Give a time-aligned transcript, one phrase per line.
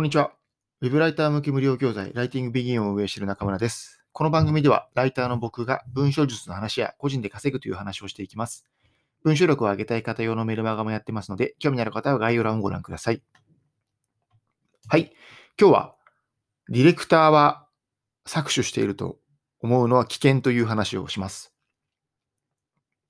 [0.00, 0.32] こんにちは。
[0.80, 4.00] ウェブライター向け無料教材、ライティングビギンを運営している中村です。
[4.12, 8.64] この番組では、ライターの僕が文章術の話や個人で稼ぐという話をしていきます。
[9.24, 13.22] 文章力を上げたい方用のメルマガもやってますので、興味のある方は概要欄をご覧ください。
[14.88, 15.12] はい。
[15.60, 15.94] 今日は、
[16.70, 17.66] ディレクターは
[18.26, 19.18] 搾取していると
[19.60, 21.52] 思うのは危険という話をします。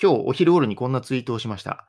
[0.03, 1.89] 今日お昼頃にこんなツイートをしました。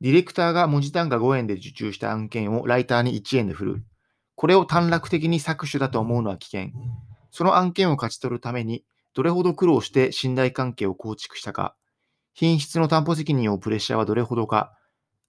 [0.00, 3.84] ディレクターが文字単価5円で受注した案件をライターに1円で振る。
[4.40, 6.70] これを短絡的に搾取だと思うのは危険。
[7.30, 11.76] その案件を勝ち取るために、どれほど苦労して信頼関係を構築したか、
[12.32, 14.72] 品質の担保責任をプレッシャーはどれほどか、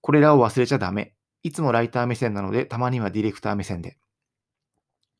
[0.00, 1.14] これらを忘れちゃダメ。
[1.42, 3.98] いつもライター目線なので、たまにはディレクター目線で。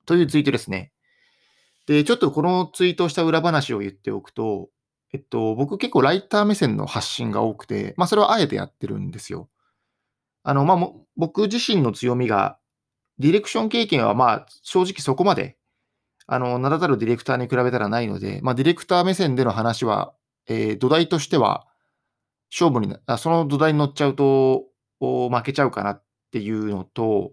[0.06, 0.90] というツイートですね。
[1.86, 4.70] で、ちょっとこのツイートした裏話を言っておくと、
[5.12, 9.50] えっと、僕結構ライター目線の発信が多くて、まあそれはあえてやってるんですよ。
[10.44, 12.58] あの、まあ僕自身の強みが
[13.18, 15.56] ディレクション経験はまあ正直そこまで、
[16.26, 20.14] あの、名だたるディレクターに比べたらないので、まあディレクター目線での話は、
[20.46, 21.66] えー、土台としては
[22.50, 24.64] 勝負にな、その土台に乗っちゃうと
[25.00, 27.32] 負けちゃうかなっていうのと、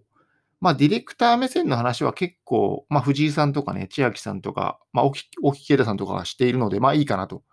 [0.61, 7.43] まあディレクター目線の話は結構、まあ藤井さんとかね、千秋さんとか、まあ沖慶太さんとかがしているので、まあいいかなと。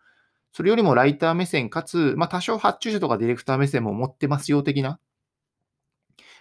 [0.52, 4.98] それよりもライター目線かつ、まあ多少発注者とかディレクター目線も持ってますよ的な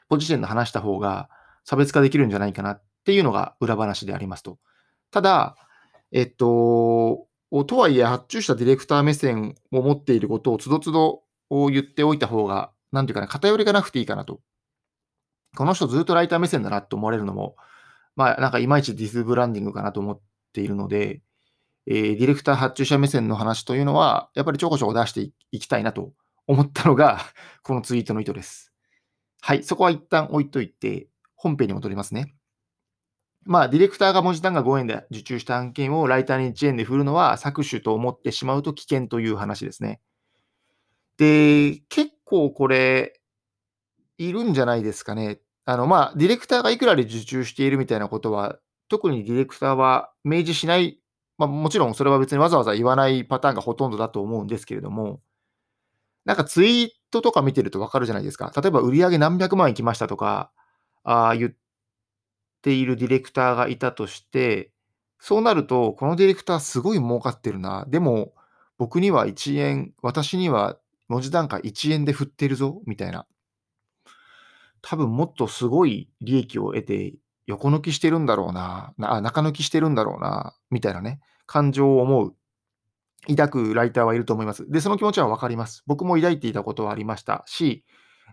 [0.07, 1.29] ポジションで話した方が、
[1.65, 4.57] 差別化できるんじゃないかなっていうのが裏話でありますと。
[5.11, 5.57] ただ、
[6.11, 7.27] えっと、
[7.67, 14.39] とはいえ発注したディレクター目線を持っていることをつどつど言っておいた方が、なんていうかな、偏りがなくていいかなと。
[15.55, 17.55] この人ずっとライター目線だなと思われるのも、
[18.15, 20.21] まあなんかいまいちディスブランディングかなと思っ
[20.53, 21.21] ているので、
[21.87, 26.13] えー、ディレクター発注者目線の話というのは、やっぱりちょこちょこ出していきたいなと
[26.47, 27.19] 思ったのが、
[27.63, 28.73] このツイートの意図です。
[29.41, 31.07] はい、そこは一旦置いといて、
[31.45, 32.33] 本編に戻りますね。
[33.43, 40.01] まあ、ディレクターが文字単価5円で受注した案件をライターに1円で振るのは搾取と思ってしまうと危険という話ですね。
[41.17, 43.21] で、結構これ、
[44.17, 45.39] いるんじゃないですかね。
[45.65, 50.99] あの、まあ、ディレクターがいくらで受注しているみたいなことは、特にディレクターは明示しない、
[51.37, 55.21] まあ、もちろんそれは別にわざわざ言わないパターンがほとんどだと思うんですけれども、
[56.23, 58.51] なんかツイートとか見てるとわかるじゃないですか。
[58.55, 60.51] 例えば売り上げ何百万いきましたとか、
[61.05, 61.51] あ言っ
[62.61, 64.71] ているディレクターがいたとして、
[65.19, 67.85] そうなると、このディレクターすごい儲かってるな。
[67.87, 68.33] でも、
[68.77, 70.77] 僕には1円、私には
[71.07, 73.25] 文字単価1円で振ってるぞ、みたいな。
[74.81, 77.13] 多分もっとすごい利益を得て、
[77.47, 82.35] 横抜きしてるんだろうな、な中抜きしてるんだろうな、みたいなね、感情を思う、
[83.27, 84.69] 抱くライターはいると思います。
[84.69, 85.83] で、その気持ちはわかります。
[85.87, 87.85] 僕も抱いていたことはありましたし、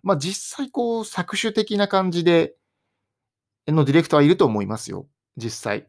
[0.02, 2.54] まあ実際こう、搾取的な感じで、
[3.68, 5.06] のディレクターはいると思いますよ、
[5.36, 5.88] 実際。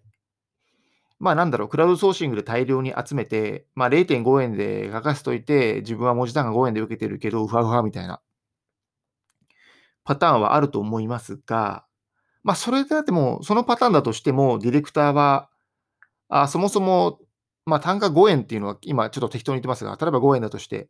[1.20, 8.22] まあなんだろう、クラウドソーシングで大量に集めて、まあ0.5円で書かせといて、自分は文字単価5円で受けてるけど、うわうわみたいな
[10.04, 11.86] パターンはあると思いますが、
[12.44, 15.50] まあそれだっても、そのパターンだとしても、ディレクターは、
[16.30, 17.20] あそもそも、
[17.66, 20.90] まあ単価5円っていうのは今ちょっと適当に言ってますが、例えば5円だとして、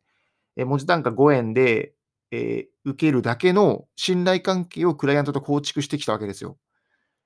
[0.56, 1.94] え文字単価5円で、
[2.32, 6.58] えー、受けるだけの信頼関係をクライアントと構築してきたわけですよ。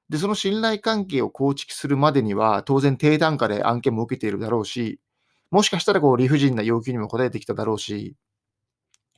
[0.09, 4.99] で、その信頼関係を構築するまでには、当然低単価で案件も受けているだろうし、
[5.51, 8.15] もしかしたらこう理不尽な要求にも応えてきただろうし、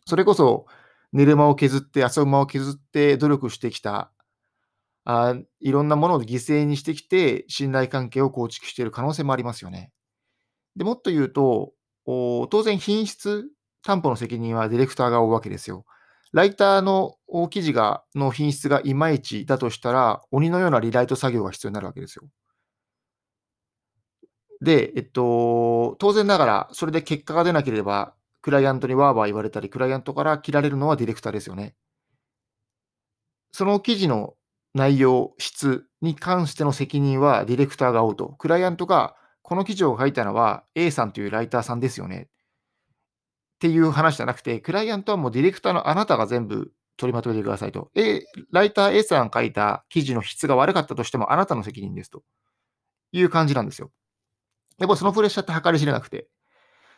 [0.06, 0.66] それこそ
[1.14, 4.12] 寝る間を削って、遊ぶ間を削って努力してきた、
[5.06, 9.92] あいろんなものを犠牲にしてきて、信頼関係を構築している可能性もありますよね。
[10.76, 11.74] でもっと言うと、
[12.06, 13.46] 当然品質
[13.84, 15.86] 担保の責任はディレクターが負うわけですよ。
[16.31, 17.16] ライターの
[17.50, 22.23] 記事がの品質がいまいちだとしたら、鬼のようなリライト作業が必要になるわけですよ。
[24.62, 31.75] で、えっと、当然ながら、それで結果が出なければ、クライアントにワーワー言われたり、クライアントから切られるのはディレクターですよね。
[33.51, 34.35] その記事の
[34.73, 38.29] 内容、質に関しての責任はディレクターが負うと。
[38.37, 42.29] クライアントが、この記事を書いたのは A さんというライターさんですよね。
[43.59, 47.91] っていう話じゃなくて、クライアントはもうディレクターのあなたが全部取りまとめてくださいと。
[47.94, 48.23] A、
[48.53, 52.23] ライター A さん書いた記事の質が悪かったとしてもあなたの責任ですと
[53.11, 53.91] いう感じなんですよ。
[54.78, 56.29] やっぱそのプレッシャーって計り知れなくて、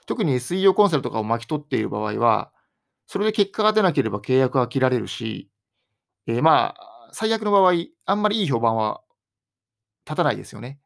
[0.05, 2.51] 特に水曜コンサルとかを巻き取っている場合は、
[3.07, 5.49] それで結果が出なければ契約は切られるし、
[6.27, 7.73] えー、まあ、最悪の場合、
[8.05, 9.01] あんまりいい評判は
[10.05, 10.79] 立たないですよね。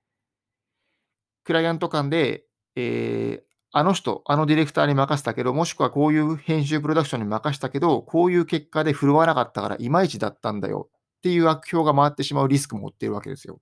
[1.43, 2.45] クライアント間で、
[2.75, 10.87] えー、あの人、あのディレクターに任せたけど、もしくはこういう編集プロダクションに任せたけど、こういう結果で振るわなかったからいまいちだったんだよ
[11.17, 13.59] っていう悪評が回ってしまうリスクも負っているわけですよ。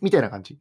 [0.00, 0.58] みたいな感じ。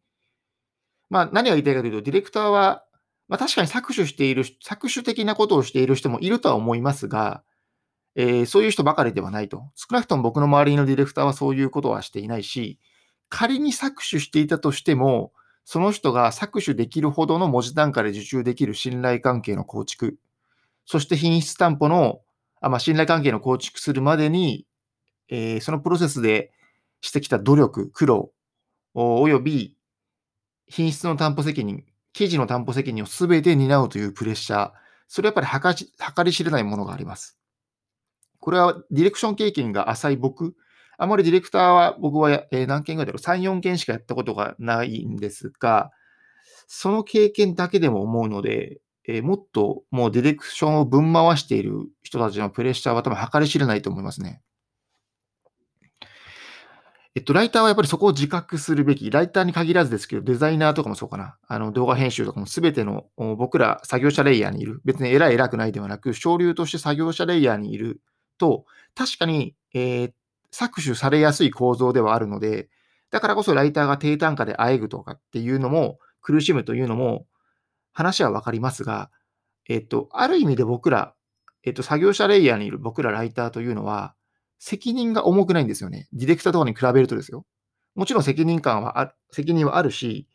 [1.09, 2.85] まあ、何が言いたいかというと、ディレクターは、
[3.27, 7.41] まあ、確かに搾取している、搾取的なことをしている人もいるとは思いますが、
[8.13, 9.63] えー、そういう人ばかりではないと。
[9.73, 12.79] 少なくとも僕の周りのディレクターはそういうことはしていないし、
[13.29, 15.33] 仮に搾取していたとしても、
[15.65, 20.15] その人が搾取できるほどの文字単価で受注できる信頼関係の構築、
[20.85, 22.21] そして品質担保の、
[22.61, 24.65] あまあ、信頼関係の構築するまでに、
[25.27, 26.51] えー、そのプロセスで
[27.01, 28.31] してきた努力、苦労、
[28.93, 29.75] および
[30.67, 31.83] 品質の担保責任、
[32.13, 34.71] 記事の担保責任をすべて担うというプレッシャー、
[35.07, 37.39] それはやっぱり計り知れないものがあります。
[38.39, 40.55] これはディレクション経験が浅い僕、
[40.97, 45.91] あまりディレクターは僕は、え何件ぐらいだろう、3、4件しかやったことがないんですが、
[46.67, 54.41] その経験だけでも思うので、えもっともうディレクションをぶん回している人たちのプレッシャーは多分計り知れないと思いますね。
[57.17, 59.09] えっと、ライターはやっぱりそこを自覚するべき。
[59.09, 61.37] ライターに限らずですけど、デザイナーとかもそうかな。
[61.47, 64.81] あの、動画編集とかも全ての僕ら作業者レイヤーにいる。
[64.83, 68.01] 別に偉い偉くないではなく、省流として作業者レイヤーにいる
[68.37, 68.65] と、
[68.95, 70.11] 確かに、えー、
[70.55, 72.69] 搾取されやすい構造ではあるので、
[73.11, 77.25] だからこそライターが低単価であえぐとかっていうのも、苦しむというのも、
[77.93, 79.11] 話はわかりますが、
[79.67, 81.13] えっと、ある意味で僕ら、
[81.63, 84.15] えっと、作業者レイヤーにいる僕らライターというのは、
[84.59, 86.07] 責任が重くないんですよね。
[86.13, 87.45] ディレクターとかに比べるとですよ。
[87.95, 90.27] もちろん責任感はあ責任はあるし、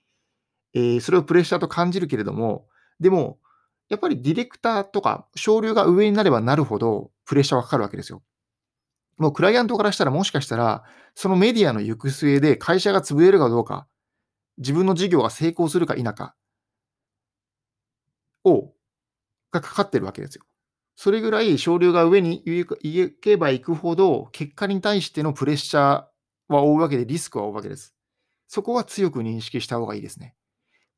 [0.75, 2.67] えー、それをプレッシャーと感じるけれども、
[3.01, 3.39] でも、
[3.89, 8.23] やっぱりディレクターとか、省流が上になればなるほど、プレッシャーはかかるわけですよ。
[9.21, 10.83] もうクライアントからしたら、もしかしたら、
[11.15, 13.87] そのメディアの行く末で会社が潰れるかどうか、
[14.57, 16.35] 自分の事業が成功するか否か
[18.45, 18.73] を、
[19.53, 20.45] がかかってるわけですよ。
[20.97, 27.95] それぐらい省流が上に行けば行くほど、結果に対してのプレッシャーは負うわけで、リスクは負うわけです。
[28.49, 30.35] そこは強く認識した方がいいですね。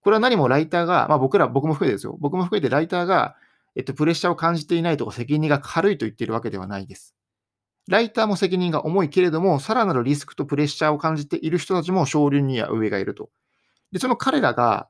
[0.00, 2.16] これは何もライターが、まあ僕ら、僕も含めてですよ。
[2.20, 3.34] 僕も含めてライターが、
[3.74, 7.16] えっと、プレッシャーを感じていないとか責任が軽いと言っているわけではないです。
[7.88, 13.30] ライターも責任が重いけれども、さらなるリスクとプレッシャーを感じている人たちも少流には上がいると。
[13.90, 14.88] で、その彼らが、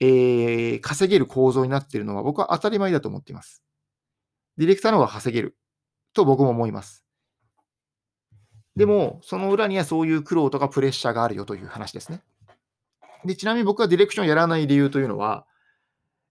[0.00, 3.62] えー、稼げる構造になっているのは僕は当たり前だと思っています。
[4.56, 5.56] ディレクターの方が稼げる
[6.12, 7.04] と僕も思います。
[8.76, 12.22] でも、その裏にはそういう苦労とかプレッシャーがあるよという話ですね。
[13.24, 15.46] で、ちなみに僕はディレクションやらない理由というのは、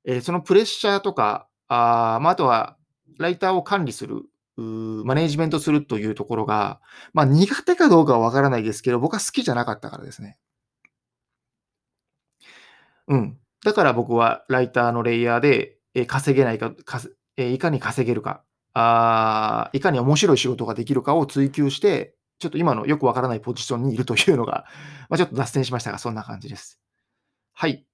[0.06, 2.78] えー、そのプレッシャーとか、あ,、まあ、あとは、
[3.20, 4.24] ライターを管理する、
[4.58, 6.82] マネージメントするというところが、
[7.14, 10.38] まあ、苦手かどうかはわからないですけど、僕は好きじゃなかったからですね。
[13.08, 13.38] うん。
[13.64, 17.02] だから僕はライターのレイヤーで、えー、稼げないかか、
[17.38, 18.44] え、いかに稼げるか
[18.74, 24.66] あ、いかに面白い仕事ができるかを追求して、ちょっと今のよくわからないポジションにいるというのが、
[25.10, 26.80] まあ、ちょっと脱線しましたが、そんな感じです。
[27.54, 27.86] はい。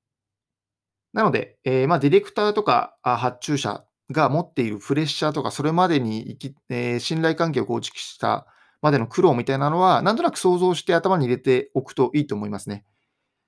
[1.13, 8.48] なので、えー、まあ、ディレクターとか発注者が持っているプレッシャーとか、それまでに生き、えー、信頼関係を構築した
[8.81, 12.86] までの苦労みたいなのは、なんとなく想像して頭に入れておくといいと思いますね。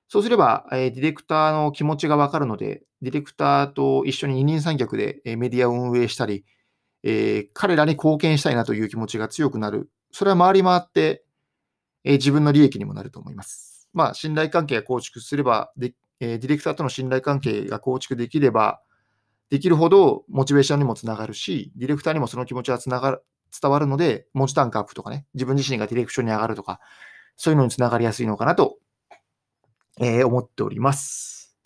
[0.08, 6.46] そうすれば、えー、ディレクターの気持ちがわかるので、ディレクターと一緒に二人三脚でメディアを運営したり、
[7.04, 11.24] えー、彼らに貢献したいなという気持ちが強くなるそれは回り回って、
[12.04, 13.90] えー、自分の利益にもなると思います。
[13.94, 18.82] まあ、信頼関係が構築すればで、えー、ディレクターとの信頼関係が構築できれば、
[19.50, 23.24] できるほどモチベーションにもつながるし、ディレクターにもその気持ちはつながる
[23.62, 26.80] 伝わるので、文字単価アップとかね、自分自身がディレクションに上がるとか、
[27.36, 28.78] そういうのにつながりやすいのかなと、
[30.00, 31.58] えー、思っております。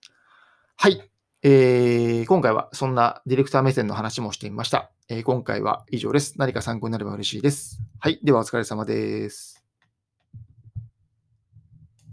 [0.75, 1.10] はい。
[1.46, 4.92] えー、今回はそんなディレクター目線の話もしてみました。
[5.10, 6.36] えー、今回は以上です。
[6.38, 7.82] 何か参考になれば嬉しいです。
[8.00, 8.20] はい。
[8.24, 9.62] ではお疲れ様です。